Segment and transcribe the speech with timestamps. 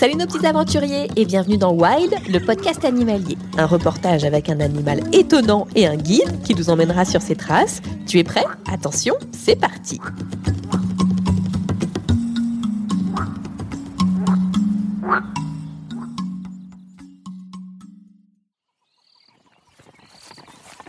[0.00, 3.36] Salut nos petits aventuriers et bienvenue dans Wild, le podcast animalier.
[3.58, 7.82] Un reportage avec un animal étonnant et un guide qui nous emmènera sur ses traces.
[8.06, 8.44] Tu es prêt?
[8.66, 10.00] Attention, c'est parti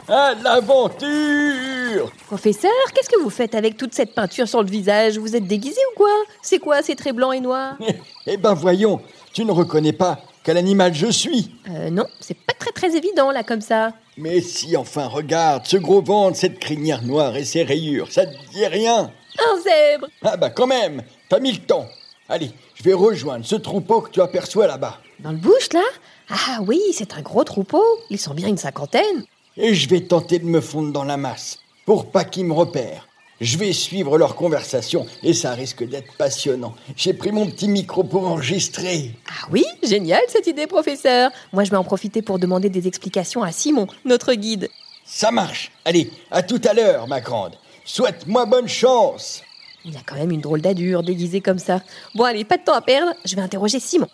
[0.08, 1.81] À l'aventure
[2.28, 5.18] Professeur, qu'est-ce que vous faites avec toute cette peinture sur le visage?
[5.18, 6.12] Vous êtes déguisé ou quoi?
[6.42, 7.78] C'est quoi ces traits blancs et noirs
[8.28, 9.02] Eh ben voyons,
[9.34, 11.52] tu ne reconnais pas quel animal je suis.
[11.70, 13.94] Euh non, c'est pas très très évident là comme ça.
[14.18, 18.36] Mais si, enfin, regarde, ce gros ventre, cette crinière noire et ces rayures, ça te
[18.54, 19.12] dit rien.
[19.40, 20.08] Un zèbre.
[20.24, 21.86] Ah bah quand même, pas mis le temps.
[22.30, 24.98] Allez, je vais rejoindre ce troupeau que tu aperçois là-bas.
[25.20, 25.84] Dans le bush là?
[26.30, 27.84] Ah oui, c'est un gros troupeau.
[28.10, 29.26] Ils sont bien une cinquantaine.
[29.58, 31.60] Et je vais tenter de me fondre dans la masse,
[31.92, 33.06] pour pas qu'ils me repèrent.
[33.42, 36.74] Je vais suivre leur conversation et ça risque d'être passionnant.
[36.96, 39.12] J'ai pris mon petit micro pour enregistrer.
[39.28, 41.32] Ah oui, génial cette idée professeur.
[41.52, 44.70] Moi je vais en profiter pour demander des explications à Simon, notre guide.
[45.04, 45.74] Ça marche.
[45.84, 47.58] Allez, à tout à l'heure, ma grande.
[47.84, 49.42] Souhaite-moi bonne chance.
[49.84, 51.82] Il a quand même une drôle d'allure déguisé comme ça.
[52.16, 54.08] Bon allez, pas de temps à perdre, je vais interroger Simon.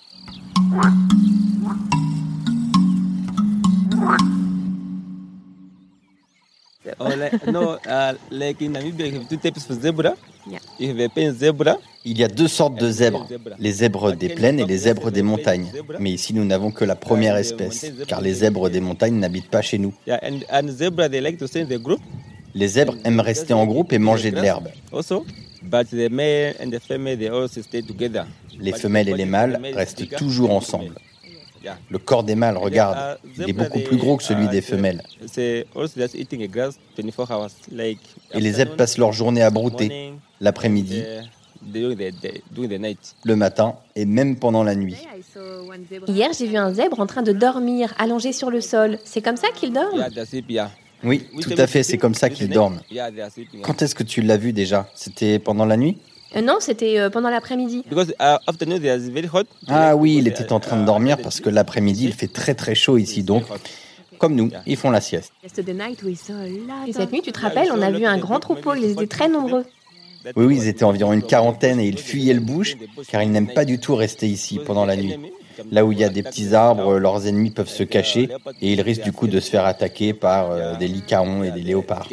[7.17, 8.13] Uh.
[12.05, 13.28] Il y a deux sortes de zèbres,
[13.59, 15.67] les zèbres des plaines et les zèbres des montagnes.
[16.00, 19.61] Mais ici, nous n'avons que la première espèce, car les zèbres des montagnes n'habitent pas
[19.61, 19.94] chez nous.
[20.06, 22.00] Yeah, and, and zebra, they like to stay in the group
[22.56, 24.69] Les zèbres aiment rester en groupe et manger de l'herbe.
[24.91, 25.25] also.
[25.63, 28.25] But the male and the female, they also stay together.
[28.59, 30.94] Les femelles et les mâles restent toujours ensemble.
[31.90, 35.03] Le corps des mâles, regarde, il est beaucoup plus gros que celui des femelles.
[35.25, 37.51] C'est also just eating a grass 24 hours.
[37.72, 38.00] Like
[38.34, 41.03] Et les zèbres passent leur journée à brouter, l'après-midi,
[42.78, 43.16] night.
[43.23, 44.97] le matin et même pendant la nuit.
[46.07, 49.00] Hier j'ai vu un zèbre en train de dormir, allongé sur le sol.
[49.03, 49.94] C'est comme ça qu'il dort.
[51.03, 52.79] Oui, tout à fait, c'est comme ça qu'ils dorment.
[53.62, 54.89] Quand est-ce que tu l'as vu déjà?
[54.95, 55.97] C'était pendant la nuit?
[56.35, 57.83] Euh, Non, c'était euh, pendant l'après-midi.
[57.89, 59.45] Because uh, afternoon, they are very hot.
[59.67, 62.75] Ah oui, il était en train de dormir parce que l'après-midi, il fait très très
[62.75, 63.43] chaud ici, donc
[64.17, 65.31] comme nous, ils font la sieste.
[65.43, 69.29] Et cette nuit, tu te rappelles, on a vu un grand troupeau, ils étaient très
[69.29, 69.65] nombreux.
[70.35, 72.77] Oui, oui, ils étaient environ une quarantaine et ils fuyaient le bush
[73.09, 75.15] car ils n'aiment pas du tout rester ici pendant la nuit.
[75.71, 78.29] Là où il y a des petits arbres, leurs ennemis peuvent se cacher
[78.61, 81.61] et ils risquent du coup de se faire attaquer par euh, des licaons et des
[81.61, 82.07] léopards.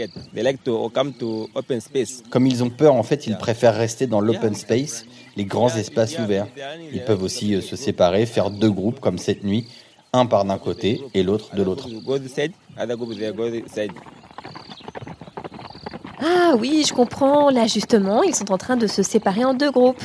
[2.30, 5.04] Comme ils ont peur, en fait, ils préfèrent rester dans l'open space,
[5.36, 6.46] les grands espaces ouverts.
[6.92, 9.66] Ils peuvent aussi euh, se séparer, faire deux groupes comme cette nuit,
[10.12, 11.88] un par d'un côté et l'autre de l'autre.
[16.27, 17.51] Ah oui, je comprends.
[17.51, 20.03] Là, justement, ils sont en train de se séparer en deux groupes.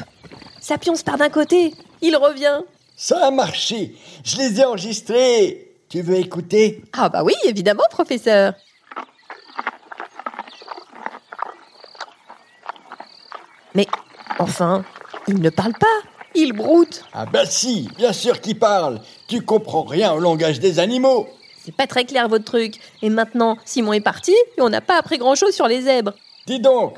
[0.60, 2.62] Sapiens part d'un côté, il revient.
[2.98, 3.96] Ça a marché.
[4.26, 5.72] Je les ai enregistrés.
[5.88, 6.84] Tu veux écouter?
[6.92, 8.54] Ah bah oui, évidemment, professeur.
[13.74, 13.88] Mais
[14.40, 14.84] enfin,
[15.28, 15.88] il ne parle pas.
[16.36, 17.06] Il broute.
[17.14, 19.00] Ah bah si, bien sûr qu'ils parlent.
[19.28, 21.30] Tu comprends rien au langage des animaux.
[21.70, 22.80] C'est pas très clair votre truc.
[23.04, 26.14] Et maintenant, Simon est parti et on n'a pas appris grand-chose sur les zèbres.
[26.48, 26.98] Dis donc,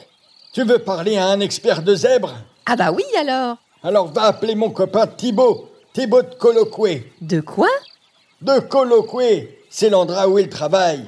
[0.53, 2.33] tu veux parler à un expert de zèbres?
[2.65, 3.57] Ah bah oui alors.
[3.83, 5.69] Alors va appeler mon copain Thibaut.
[5.91, 7.12] Thibaut de Colloqué.
[7.19, 7.68] De quoi?
[8.41, 11.06] De Colloqué, c'est l'endroit où il travaille.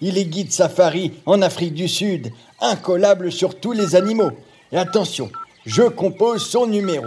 [0.00, 2.30] Il est guide safari en Afrique du Sud,
[2.60, 4.30] incollable sur tous les animaux.
[4.70, 5.32] Et attention,
[5.66, 7.06] je compose son numéro.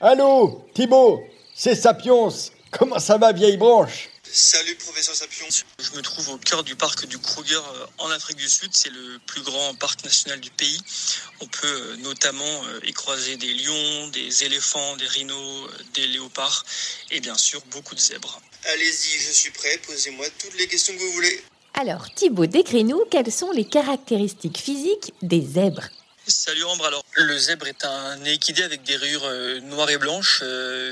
[0.00, 1.20] Allô, Thibaut,
[1.56, 2.28] c'est Sapiens.
[2.70, 5.46] Comment ça va, vieille branche Salut professeur Sapion.
[5.78, 8.68] Je me trouve au cœur du parc du Kruger euh, en Afrique du Sud.
[8.72, 10.78] C'est le plus grand parc national du pays.
[11.40, 16.64] On peut euh, notamment euh, y croiser des lions, des éléphants, des rhinos, des léopards
[17.10, 18.42] et bien sûr beaucoup de zèbres.
[18.74, 19.80] Allez-y, je suis prêt.
[19.86, 21.42] Posez-moi toutes les questions que vous voulez.
[21.72, 25.88] Alors Thibaut, décris-nous quelles sont les caractéristiques physiques des zèbres.
[26.28, 29.30] Salut Ambre, alors le zèbre est un équidé avec des rayures
[29.62, 30.42] noires et blanches.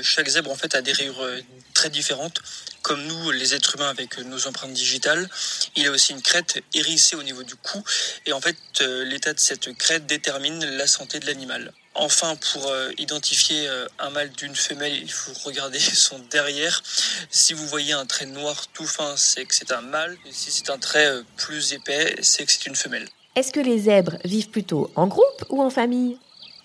[0.01, 1.27] chaque zèbre en fait a des rayures
[1.73, 2.41] très différentes
[2.85, 5.27] comme nous, les êtres humains, avec nos empreintes digitales.
[5.75, 7.83] Il a aussi une crête hérissée au niveau du cou.
[8.27, 11.73] Et en fait, euh, l'état de cette crête détermine la santé de l'animal.
[11.95, 16.83] Enfin, pour euh, identifier euh, un mâle d'une femelle, il faut regarder son derrière.
[17.31, 20.15] Si vous voyez un trait noir tout fin, c'est que c'est un mâle.
[20.29, 23.09] Si c'est un trait plus épais, c'est que c'est une femelle.
[23.35, 26.17] Est-ce que les zèbres vivent plutôt en groupe ou en famille?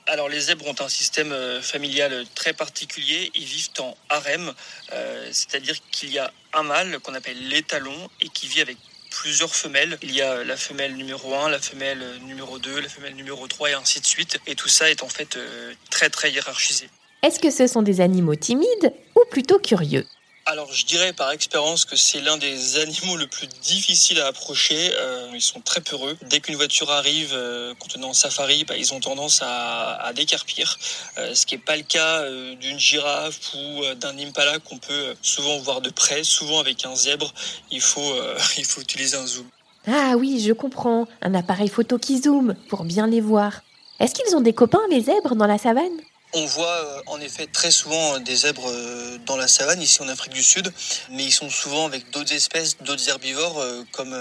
[0.06, 3.32] Alors les zèbres ont un système euh, familial très particulier.
[3.34, 4.52] Ils vivent en harem,
[4.93, 8.76] euh, c'est-à-dire qu'il y a un mâle qu'on appelle l'étalon et qui vit avec
[9.11, 9.99] plusieurs femelles.
[10.02, 13.70] Il y a la femelle numéro 1, la femelle numéro 2, la femelle numéro 3
[13.70, 14.38] et ainsi de suite.
[14.46, 16.88] Et tout ça est en fait euh, très très hiérarchisé.
[17.25, 20.06] Est-ce que ce sont des animaux timides ou plutôt curieux?
[20.50, 24.91] Alors je dirais par expérience que c'est l'un des animaux le plus difficiles à approcher.
[24.99, 26.17] Euh, ils sont très peureux.
[26.29, 30.76] Dès qu'une voiture arrive euh, contenant safari, bah, ils ont tendance à, décarpir.
[31.19, 35.58] Euh, ce qui n'est pas le cas d'une girafe ou d'un impala qu'on peut souvent
[35.58, 36.25] voir de près.
[36.25, 37.32] Souvent avec un zèbre,
[37.70, 38.14] il faut,
[38.58, 39.46] il faut utiliser un zoom.
[39.87, 41.06] Ah oui, je comprends.
[41.23, 43.62] Un appareil photo qui zoome pour bien les voir.
[44.00, 46.00] Est-ce qu'ils ont des copains, les zèbres, dans la savane?
[46.32, 50.03] On voit euh, en effet très souvent euh, des zèbres euh, dans la savane ici
[50.03, 50.73] en Afrique du Sud,
[51.11, 54.17] mais ils sont souvent avec d'autres espèces, d'autres herbivores comme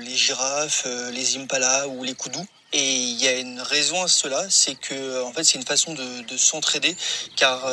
[0.00, 2.46] les girafes, les impalas ou les koudous.
[2.72, 5.94] Et il y a une raison à cela, c'est que en fait c'est une façon
[5.94, 6.96] de, s'entraider,
[7.36, 7.66] car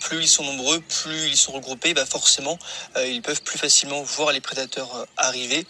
[0.00, 2.58] plus ils sont nombreux, plus ils sont regroupés, bah forcément
[2.96, 5.66] ils peuvent plus facilement voir les prédateurs arriver.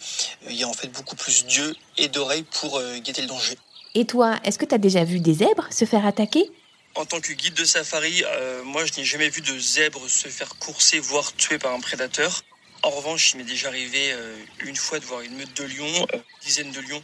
[0.49, 3.57] Il y a en fait beaucoup plus d'yeux et d'oreilles pour guetter le danger.
[3.95, 6.51] Et toi, est-ce que tu as déjà vu des zèbres se faire attaquer?
[7.00, 10.29] En tant que guide de safari, euh, moi je n'ai jamais vu de zèbre se
[10.29, 12.43] faire courser, voire tuer par un prédateur.
[12.82, 16.06] En revanche, il m'est déjà arrivé euh, une fois de voir une meute de lions,
[16.14, 17.02] euh, dizaine de lions,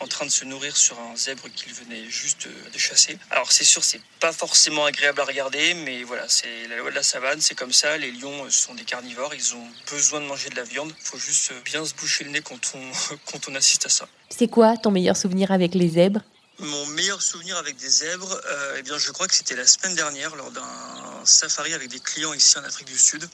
[0.00, 3.18] en train de se nourrir sur un zèbre qu'ils venaient juste de chasser.
[3.30, 6.96] Alors c'est sûr, c'est pas forcément agréable à regarder, mais voilà, c'est la loi de
[6.96, 7.98] la savane, c'est comme ça.
[7.98, 10.92] Les lions sont des carnivores, ils ont besoin de manger de la viande.
[11.00, 14.08] Faut juste bien se boucher le nez quand on, quand on assiste à ça.
[14.30, 16.22] C'est quoi ton meilleur souvenir avec les zèbres?
[16.60, 19.94] Mon meilleur souvenir avec des zèbres, euh, eh bien, je crois que c'était la semaine
[19.94, 23.28] dernière lors d'un safari avec des clients ici en Afrique du Sud.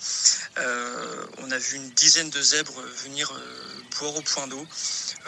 [0.59, 4.67] Euh, on a vu une dizaine de zèbres venir euh, boire au point d'eau.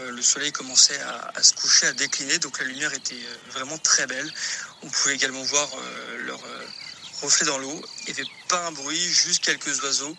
[0.08, 4.32] le soleil commençait à, se coucher, à décliner, donc la lumière était vraiment très belle.
[4.82, 5.68] On pouvait également voir
[6.20, 6.40] leur
[7.20, 7.84] reflet dans l'eau.
[8.06, 10.16] Il n'y avait pas un bruit, juste quelques oiseaux.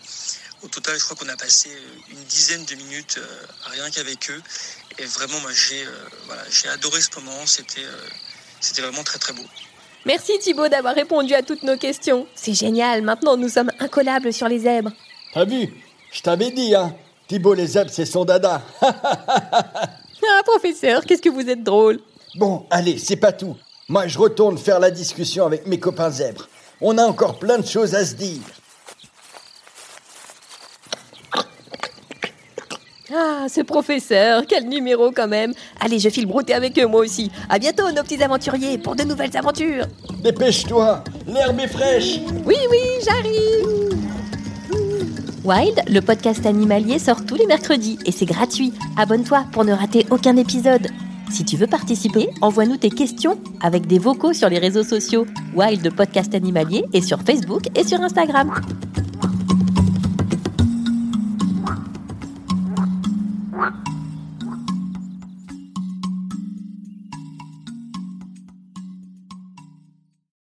[0.64, 1.68] Au total, je crois qu'on a passé
[2.10, 3.20] une dizaine de minutes
[3.66, 4.42] rien qu'avec eux.
[4.98, 7.46] Et vraiment, moi, j'ai euh, adoré ce moment.
[7.46, 8.08] C'était euh,
[8.60, 9.42] c'était vraiment très très beau.
[10.06, 12.26] Merci Thibaut d'avoir répondu à toutes nos questions.
[12.34, 14.92] C'est génial, maintenant nous sommes incollables sur les zèbres.
[15.32, 15.72] T'as vu?
[16.12, 16.94] Je t'avais dit, hein
[17.26, 18.62] Thibaut, les zèbres, c'est son dada.
[18.82, 22.00] ah, professeur, qu'est-ce que vous êtes drôle.
[22.36, 23.56] Bon, allez, c'est pas tout.
[23.88, 26.48] Moi, je retourne faire la discussion avec mes copains zèbres.
[26.80, 28.40] On a encore plein de choses à se dire.
[33.12, 35.52] Ah, ce professeur, quel numéro quand même.
[35.78, 37.30] Allez, je file brouter avec eux moi aussi.
[37.50, 39.84] À bientôt nos petits aventuriers pour de nouvelles aventures.
[40.22, 42.20] Dépêche-toi, l'herbe est fraîche.
[42.46, 43.94] Oui, oui, j'arrive.
[45.44, 48.72] Wild, le podcast animalier sort tous les mercredis et c'est gratuit.
[48.96, 50.88] Abonne-toi pour ne rater aucun épisode.
[51.30, 55.94] Si tu veux participer, envoie-nous tes questions avec des vocaux sur les réseaux sociaux Wild
[55.94, 58.54] Podcast Animalier et sur Facebook et sur Instagram.